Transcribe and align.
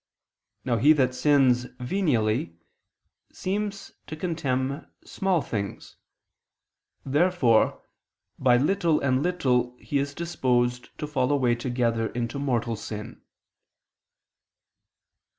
Now 0.65 0.77
he 0.77 0.93
that 0.93 1.13
sins 1.13 1.65
venially 1.77 2.57
seems 3.31 3.91
to 4.07 4.15
contemn 4.15 4.89
small 5.05 5.43
things. 5.43 5.97
Therefore 7.05 7.83
by 8.39 8.57
little 8.57 8.99
and 8.99 9.21
little 9.21 9.77
he 9.77 9.99
is 9.99 10.15
disposed 10.15 10.89
to 10.97 11.05
fall 11.05 11.31
away 11.31 11.53
together 11.53 12.07
into 12.13 12.39
mortal 12.39 12.75
sin. 12.75 13.21